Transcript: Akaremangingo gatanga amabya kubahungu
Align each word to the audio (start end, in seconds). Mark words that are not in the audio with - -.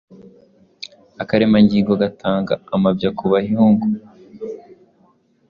Akaremangingo 1.21 1.91
gatanga 2.03 2.53
amabya 2.75 3.09
kubahungu 3.17 3.85